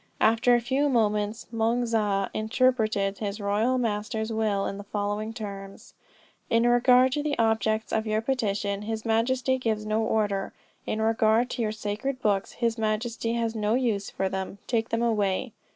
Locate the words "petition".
8.21-8.81